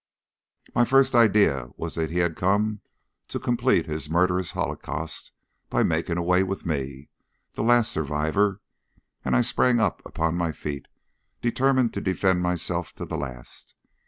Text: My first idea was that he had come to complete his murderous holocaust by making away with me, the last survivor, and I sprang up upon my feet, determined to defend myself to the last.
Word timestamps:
My 0.73 0.83
first 0.83 1.13
idea 1.13 1.69
was 1.77 1.93
that 1.93 2.09
he 2.09 2.17
had 2.17 2.35
come 2.35 2.81
to 3.27 3.39
complete 3.39 3.85
his 3.85 4.09
murderous 4.09 4.53
holocaust 4.53 5.31
by 5.69 5.83
making 5.83 6.17
away 6.17 6.41
with 6.41 6.65
me, 6.65 7.09
the 7.53 7.61
last 7.61 7.91
survivor, 7.91 8.61
and 9.23 9.35
I 9.35 9.41
sprang 9.41 9.79
up 9.79 10.01
upon 10.03 10.33
my 10.33 10.53
feet, 10.53 10.87
determined 11.39 11.93
to 11.93 12.01
defend 12.01 12.41
myself 12.41 12.93
to 12.95 13.05
the 13.05 13.15
last. 13.15 13.75